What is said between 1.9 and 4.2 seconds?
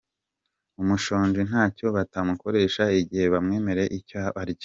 batamukoresha igihe bamwemereye icyo